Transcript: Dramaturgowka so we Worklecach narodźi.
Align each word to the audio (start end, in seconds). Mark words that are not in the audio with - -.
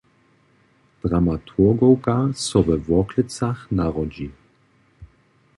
Dramaturgowka 1.03 2.15
so 2.45 2.59
we 2.63 2.75
Worklecach 2.87 3.71
narodźi. 3.71 4.29